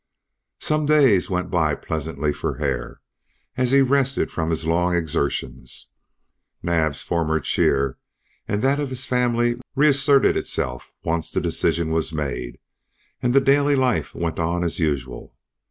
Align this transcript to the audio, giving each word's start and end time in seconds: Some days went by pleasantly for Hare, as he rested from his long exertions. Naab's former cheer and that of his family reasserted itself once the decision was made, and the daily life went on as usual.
Some 0.57 0.87
days 0.87 1.29
went 1.29 1.51
by 1.51 1.75
pleasantly 1.75 2.33
for 2.33 2.55
Hare, 2.57 3.01
as 3.55 3.69
he 3.69 3.83
rested 3.83 4.31
from 4.31 4.49
his 4.49 4.65
long 4.65 4.95
exertions. 4.95 5.91
Naab's 6.63 7.03
former 7.03 7.39
cheer 7.39 7.99
and 8.47 8.63
that 8.63 8.79
of 8.79 8.89
his 8.89 9.05
family 9.05 9.57
reasserted 9.75 10.35
itself 10.35 10.91
once 11.03 11.29
the 11.29 11.39
decision 11.39 11.91
was 11.91 12.11
made, 12.11 12.57
and 13.21 13.31
the 13.31 13.39
daily 13.41 13.75
life 13.75 14.15
went 14.15 14.39
on 14.39 14.63
as 14.63 14.79
usual. 14.79 15.37